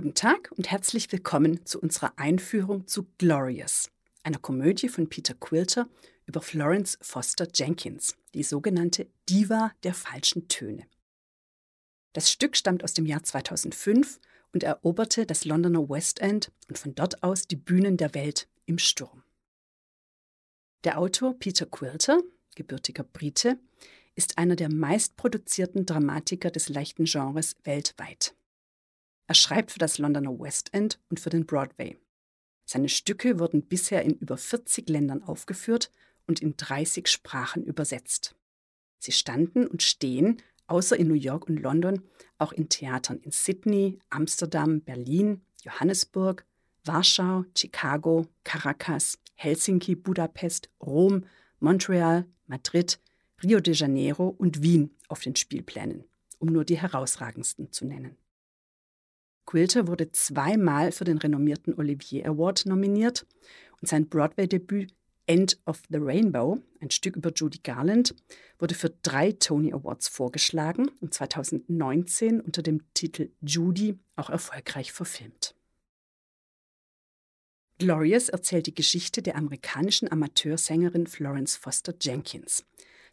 [0.00, 3.90] Guten Tag und herzlich willkommen zu unserer Einführung zu Glorious,
[4.22, 5.88] einer Komödie von Peter Quilter
[6.24, 10.86] über Florence Foster Jenkins, die sogenannte Diva der falschen Töne.
[12.12, 14.20] Das Stück stammt aus dem Jahr 2005
[14.52, 18.78] und eroberte das Londoner West End und von dort aus die Bühnen der Welt im
[18.78, 19.24] Sturm.
[20.84, 22.22] Der Autor Peter Quilter,
[22.54, 23.58] gebürtiger Brite,
[24.14, 28.36] ist einer der meistproduzierten Dramatiker des leichten Genres weltweit.
[29.28, 31.98] Er schreibt für das Londoner West End und für den Broadway.
[32.64, 35.92] Seine Stücke wurden bisher in über 40 Ländern aufgeführt
[36.26, 38.34] und in 30 Sprachen übersetzt.
[38.98, 42.02] Sie standen und stehen, außer in New York und London,
[42.38, 46.46] auch in Theatern in Sydney, Amsterdam, Berlin, Johannesburg,
[46.84, 51.26] Warschau, Chicago, Caracas, Helsinki, Budapest, Rom,
[51.60, 52.98] Montreal, Madrid,
[53.42, 56.04] Rio de Janeiro und Wien auf den Spielplänen,
[56.38, 58.16] um nur die herausragendsten zu nennen.
[59.48, 63.24] Quilter wurde zweimal für den renommierten Olivier Award nominiert
[63.80, 68.14] und sein Broadway-Debüt End of the Rainbow, ein Stück über Judy Garland,
[68.58, 75.54] wurde für drei Tony Awards vorgeschlagen und 2019 unter dem Titel Judy auch erfolgreich verfilmt.
[77.78, 82.66] Glorious erzählt die Geschichte der amerikanischen Amateursängerin Florence Foster Jenkins,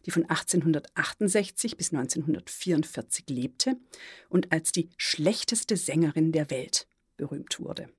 [0.06, 3.76] die von 1868 bis 1944 lebte
[4.28, 7.90] und als die schlechteste Sängerin der Welt berühmt wurde.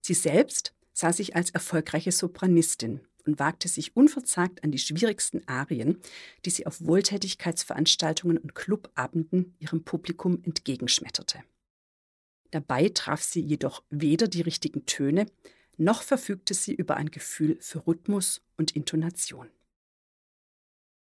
[0.00, 5.98] Sie selbst sah sich als erfolgreiche Sopranistin und wagte sich unverzagt an die schwierigsten Arien,
[6.46, 11.42] die sie auf Wohltätigkeitsveranstaltungen und Clubabenden ihrem Publikum entgegenschmetterte.
[12.50, 15.26] Dabei traf sie jedoch weder die richtigen Töne,
[15.76, 19.48] noch verfügte sie über ein Gefühl für Rhythmus und Intonation.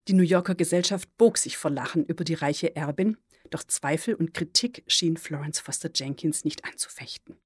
[0.09, 3.17] Die New Yorker Gesellschaft bog sich vor Lachen über die reiche Erbin,
[3.51, 7.37] doch Zweifel und Kritik schien Florence Foster Jenkins nicht anzufechten.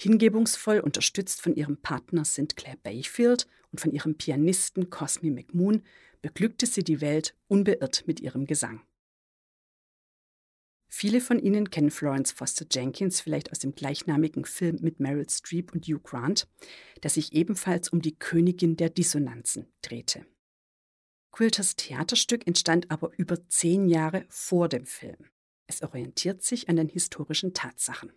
[0.00, 2.56] Hingebungsvoll unterstützt von ihrem Partner St.
[2.56, 5.82] Clair Bayfield und von ihrem Pianisten Cosme McMoon
[6.20, 8.82] beglückte sie die Welt unbeirrt mit ihrem Gesang.
[10.94, 15.72] Viele von Ihnen kennen Florence Foster Jenkins vielleicht aus dem gleichnamigen Film mit Meryl Streep
[15.72, 16.46] und Hugh Grant,
[17.02, 20.26] der sich ebenfalls um die Königin der Dissonanzen drehte.
[21.32, 25.16] Quilters Theaterstück entstand aber über zehn Jahre vor dem Film.
[25.66, 28.12] Es orientiert sich an den historischen Tatsachen.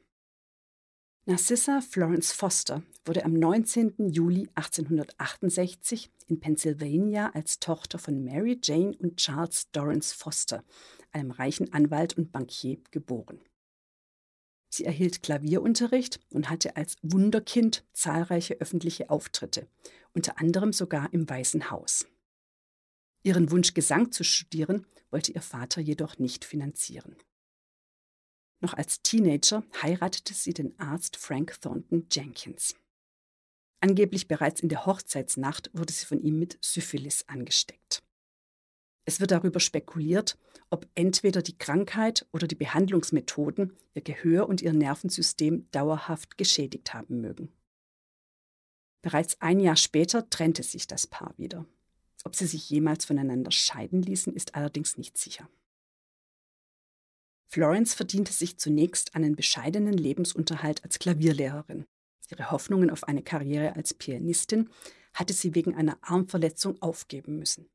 [1.28, 4.10] Narcissa Florence Foster wurde am 19.
[4.12, 10.64] Juli 1868 in Pennsylvania als Tochter von Mary Jane und Charles Dorrance Foster,
[11.12, 13.40] einem reichen Anwalt und Bankier, geboren.
[14.70, 19.68] Sie erhielt Klavierunterricht und hatte als Wunderkind zahlreiche öffentliche Auftritte,
[20.14, 22.06] unter anderem sogar im Weißen Haus.
[23.26, 27.16] Ihren Wunsch, Gesang zu studieren, wollte ihr Vater jedoch nicht finanzieren.
[28.62, 32.76] Noch als Teenager heiratete sie den Arzt Frank Thornton Jenkins.
[33.80, 38.04] Angeblich bereits in der Hochzeitsnacht wurde sie von ihm mit Syphilis angesteckt.
[39.06, 40.38] Es wird darüber spekuliert,
[40.70, 47.22] ob entweder die Krankheit oder die Behandlungsmethoden ihr Gehör und ihr Nervensystem dauerhaft geschädigt haben
[47.22, 47.52] mögen.
[49.02, 51.66] Bereits ein Jahr später trennte sich das Paar wieder.
[52.26, 55.48] Ob sie sich jemals voneinander scheiden ließen, ist allerdings nicht sicher.
[57.48, 61.86] Florence verdiente sich zunächst einen bescheidenen Lebensunterhalt als Klavierlehrerin.
[62.30, 64.70] Ihre Hoffnungen auf eine Karriere als Pianistin
[65.14, 67.70] hatte sie wegen einer Armverletzung aufgeben müssen.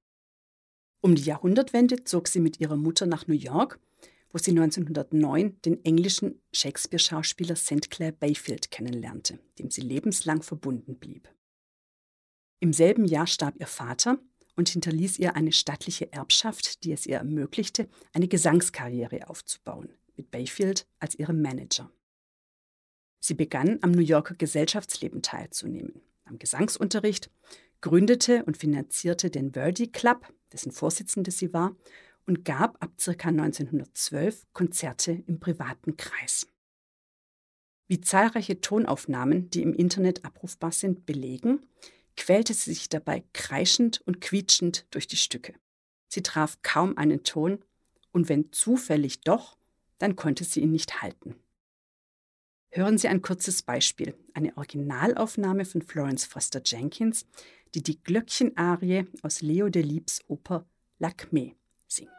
[1.00, 3.78] Um die Jahrhundertwende zog sie mit ihrer Mutter nach New York,
[4.32, 7.90] wo sie 1909 den englischen Shakespeare-Schauspieler St.
[7.90, 11.28] Clair Bayfield kennenlernte, dem sie lebenslang verbunden blieb.
[12.58, 14.18] Im selben Jahr starb ihr Vater
[14.60, 20.86] und hinterließ ihr eine stattliche Erbschaft, die es ihr ermöglichte, eine Gesangskarriere aufzubauen, mit Bayfield
[20.98, 21.90] als ihrem Manager.
[23.20, 27.30] Sie begann am New Yorker Gesellschaftsleben teilzunehmen, am Gesangsunterricht,
[27.80, 31.74] gründete und finanzierte den Verdi Club, dessen Vorsitzende sie war,
[32.26, 33.28] und gab ab ca.
[33.28, 36.46] 1912 Konzerte im privaten Kreis.
[37.88, 41.66] Wie zahlreiche Tonaufnahmen, die im Internet abrufbar sind, belegen,
[42.16, 45.54] quälte sie sich dabei kreischend und quietschend durch die Stücke.
[46.08, 47.64] Sie traf kaum einen Ton,
[48.12, 49.56] und wenn zufällig doch,
[49.98, 51.36] dann konnte sie ihn nicht halten.
[52.72, 57.26] Hören Sie ein kurzes Beispiel, eine Originalaufnahme von Florence Foster Jenkins,
[57.74, 60.66] die die Glöckchenarie aus Leo Delibes Oper
[60.98, 61.54] Lacme
[61.88, 62.10] singt.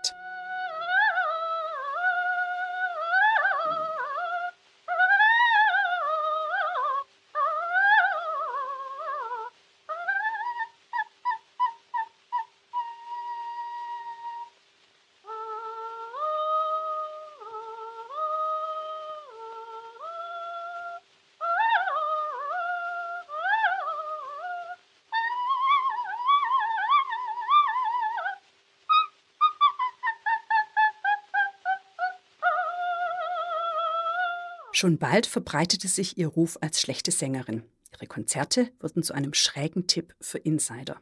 [34.81, 37.62] Schon bald verbreitete sich ihr Ruf als schlechte Sängerin.
[37.92, 41.00] Ihre Konzerte wurden zu einem schrägen Tipp für Insider.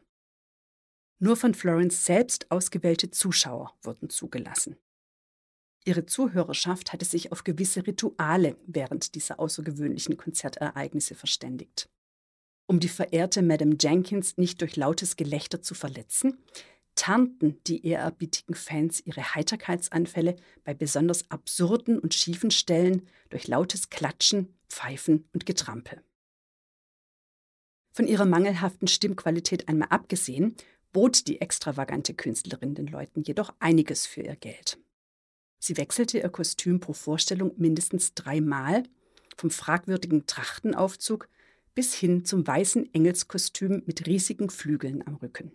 [1.18, 4.76] Nur von Florence selbst ausgewählte Zuschauer wurden zugelassen.
[5.86, 11.88] Ihre Zuhörerschaft hatte sich auf gewisse Rituale während dieser außergewöhnlichen Konzertereignisse verständigt.
[12.66, 16.36] Um die verehrte Madame Jenkins nicht durch lautes Gelächter zu verletzen,
[17.00, 24.54] tarnten die ehrerbietigen Fans ihre Heiterkeitsanfälle bei besonders absurden und schiefen Stellen durch lautes Klatschen,
[24.68, 26.04] Pfeifen und Getrampel.
[27.94, 30.56] Von ihrer mangelhaften Stimmqualität einmal abgesehen,
[30.92, 34.78] bot die extravagante Künstlerin den Leuten jedoch einiges für ihr Geld.
[35.58, 38.82] Sie wechselte ihr Kostüm pro Vorstellung mindestens dreimal,
[39.38, 41.30] vom fragwürdigen Trachtenaufzug
[41.74, 45.52] bis hin zum weißen Engelskostüm mit riesigen Flügeln am Rücken.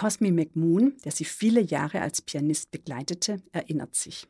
[0.00, 4.26] Cosme McMoon, der sie viele Jahre als Pianist begleitete, erinnert sich.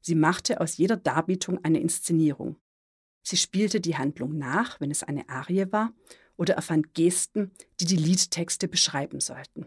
[0.00, 2.54] Sie machte aus jeder Darbietung eine Inszenierung.
[3.24, 5.92] Sie spielte die Handlung nach, wenn es eine Arie war,
[6.36, 9.66] oder erfand Gesten, die die Liedtexte beschreiben sollten.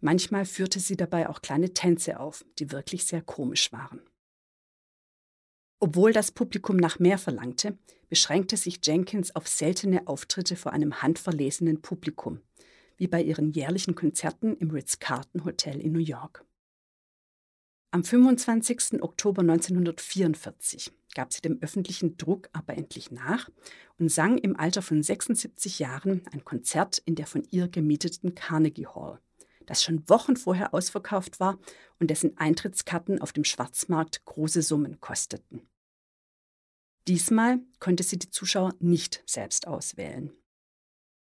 [0.00, 4.00] Manchmal führte sie dabei auch kleine Tänze auf, die wirklich sehr komisch waren.
[5.78, 11.80] Obwohl das Publikum nach mehr verlangte, beschränkte sich Jenkins auf seltene Auftritte vor einem handverlesenen
[11.82, 12.40] Publikum,
[12.98, 16.44] wie bei ihren jährlichen Konzerten im Ritz-Carlton Hotel in New York.
[17.90, 19.02] Am 25.
[19.02, 23.48] Oktober 1944 gab sie dem öffentlichen Druck aber endlich nach
[23.98, 28.86] und sang im Alter von 76 Jahren ein Konzert in der von ihr gemieteten Carnegie
[28.86, 29.20] Hall,
[29.64, 31.58] das schon Wochen vorher ausverkauft war
[31.98, 35.66] und dessen Eintrittskarten auf dem Schwarzmarkt große Summen kosteten.
[37.06, 40.30] Diesmal konnte sie die Zuschauer nicht selbst auswählen.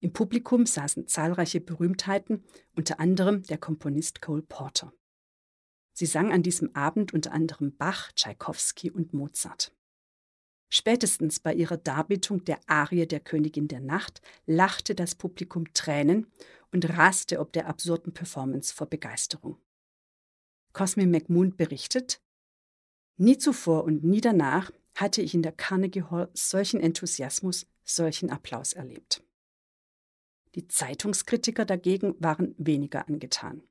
[0.00, 2.44] Im Publikum saßen zahlreiche Berühmtheiten,
[2.74, 4.92] unter anderem der Komponist Cole Porter.
[5.92, 9.72] Sie sang an diesem Abend unter anderem Bach, Tschaikowski und Mozart.
[10.68, 16.26] Spätestens bei ihrer Darbietung der Arie der Königin der Nacht lachte das Publikum Tränen
[16.72, 19.56] und raste ob der absurden Performance vor Begeisterung.
[20.72, 22.20] Cosme McMoon berichtet,
[23.16, 28.74] Nie zuvor und nie danach hatte ich in der Carnegie Hall solchen Enthusiasmus, solchen Applaus
[28.74, 29.25] erlebt.
[30.56, 33.62] Die Zeitungskritiker dagegen waren weniger angetan.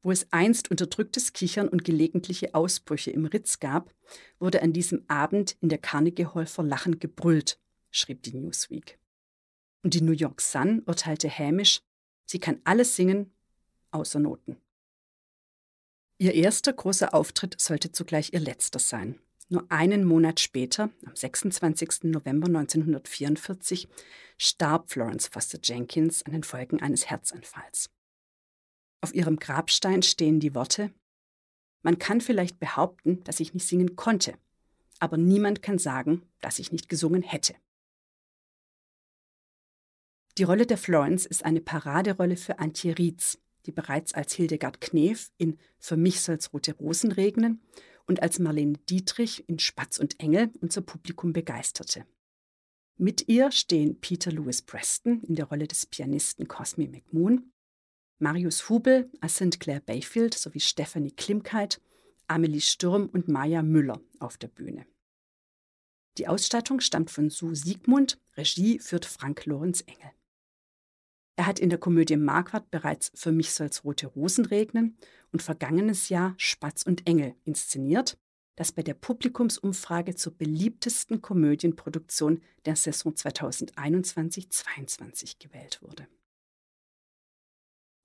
[0.00, 3.94] Wo es einst unterdrücktes Kichern und gelegentliche Ausbrüche im Ritz gab,
[4.38, 7.60] wurde an diesem Abend in der Carnegie Hall vor Lachen gebrüllt,
[7.90, 8.98] schrieb die Newsweek.
[9.82, 11.82] Und die New York Sun urteilte hämisch,
[12.24, 13.32] sie kann alles singen,
[13.90, 14.56] außer Noten.
[16.18, 19.20] Ihr erster großer Auftritt sollte zugleich ihr letzter sein.
[19.52, 22.04] Nur einen Monat später, am 26.
[22.04, 23.86] November 1944,
[24.38, 27.90] starb Florence Foster Jenkins an den Folgen eines Herzanfalls.
[29.02, 30.90] Auf ihrem Grabstein stehen die Worte
[31.82, 34.38] Man kann vielleicht behaupten, dass ich nicht singen konnte,
[35.00, 37.54] aber niemand kann sagen, dass ich nicht gesungen hätte.
[40.38, 45.30] Die Rolle der Florence ist eine Paraderolle für Antje Rietz, die bereits als Hildegard Knef
[45.36, 47.60] in Für mich soll's rote Rosen regnen
[48.06, 52.06] und als Marlene Dietrich in Spatz und Engel unser Publikum begeisterte.
[52.96, 57.52] Mit ihr stehen Peter Lewis Preston in der Rolle des Pianisten Cosme McMoon,
[58.18, 59.58] Marius Hubel als St.
[59.58, 61.80] Clair Bayfield sowie Stephanie Klimkeit,
[62.28, 64.86] Amelie Sturm und Maja Müller auf der Bühne.
[66.18, 70.12] Die Ausstattung stammt von Sue Siegmund, Regie führt Frank Lorenz Engel.
[71.36, 74.98] Er hat in der Komödie Marquardt bereits Für mich soll's rote Rosen regnen
[75.32, 78.18] und vergangenes Jahr Spatz und Engel inszeniert,
[78.56, 86.06] das bei der Publikumsumfrage zur beliebtesten Komödienproduktion der Saison 2021-22 gewählt wurde.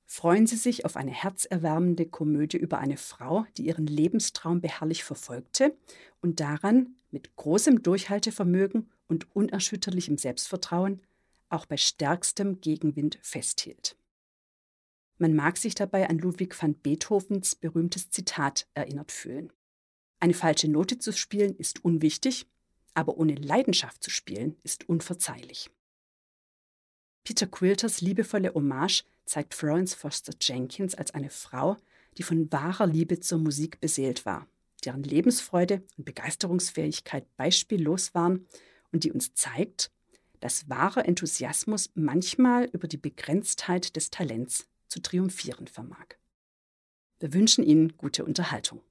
[0.10, 5.76] Freuen Sie sich auf eine herzerwärmende Komödie über eine Frau, die ihren Lebenstraum beharrlich verfolgte
[6.22, 11.02] und daran mit großem Durchhaltevermögen und unerschütterlichem Selbstvertrauen
[11.50, 13.96] auch bei stärkstem Gegenwind festhielt.
[15.18, 19.52] Man mag sich dabei an Ludwig van Beethovens berühmtes Zitat erinnert fühlen.
[20.20, 22.48] Eine falsche Note zu spielen ist unwichtig,
[22.94, 25.70] aber ohne Leidenschaft zu spielen ist unverzeihlich.
[27.24, 31.78] Peter Quilters liebevolle Hommage zeigt Florence Foster Jenkins als eine Frau,
[32.18, 34.48] die von wahrer Liebe zur Musik beseelt war,
[34.86, 38.48] deren Lebensfreude und Begeisterungsfähigkeit beispiellos waren
[38.92, 39.92] und die uns zeigt,
[40.40, 46.16] dass wahrer Enthusiasmus manchmal über die Begrenztheit des Talents zu triumphieren vermag.
[47.20, 48.82] Wir wünschen Ihnen gute Unterhaltung.